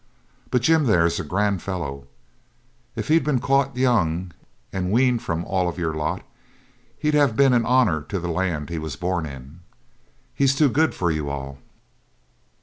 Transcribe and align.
But 0.49 0.63
Jim 0.63 0.85
there's 0.87 1.19
a 1.19 1.23
grand 1.23 1.61
fellow; 1.61 2.07
if 2.95 3.07
he'd 3.07 3.23
been 3.23 3.37
caught 3.37 3.77
young 3.77 4.31
and 4.73 4.91
weaned 4.91 5.21
from 5.21 5.45
all 5.45 5.69
of 5.69 5.77
your 5.77 5.93
lot, 5.93 6.23
he'd 6.97 7.13
have 7.13 7.35
been 7.35 7.53
an 7.53 7.67
honour 7.67 8.01
to 8.09 8.17
the 8.17 8.27
land 8.27 8.71
he 8.71 8.79
was 8.79 8.95
born 8.95 9.27
in. 9.27 9.59
He's 10.33 10.55
too 10.55 10.69
good 10.69 10.95
for 10.95 11.11
you 11.11 11.29
all.' 11.29 11.59